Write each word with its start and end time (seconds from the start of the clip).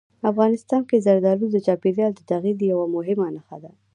افغانستان 0.31 0.81
کې 0.89 1.03
زردالو 1.05 1.45
د 1.51 1.57
چاپېریال 1.65 2.11
د 2.15 2.21
تغیر 2.31 2.57
یوه 2.71 2.85
مهمه 2.95 3.27
نښه 3.35 3.57
ده. 3.63 3.71